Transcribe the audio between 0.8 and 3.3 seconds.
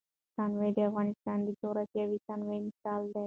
افغانستان د جغرافیوي تنوع مثال دی.